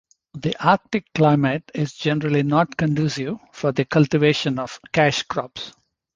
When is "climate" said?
1.13-1.69